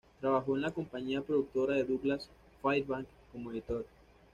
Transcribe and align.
Trabajó 0.19 0.55
en 0.55 0.63
la 0.63 0.71
compañía 0.71 1.21
productora 1.21 1.75
de 1.75 1.83
Douglas 1.83 2.27
Fairbanks 2.63 3.11
como 3.31 3.51
editor. 3.51 3.85